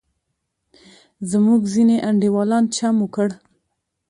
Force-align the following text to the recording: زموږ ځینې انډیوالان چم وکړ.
زموږ 1.31 1.61
ځینې 1.73 1.95
انډیوالان 2.09 2.63
چم 2.75 2.95
وکړ. 3.01 3.29